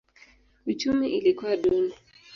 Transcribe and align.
Uchumi 0.65 1.07
ilikuwa 1.09 1.55
duni. 1.57 1.93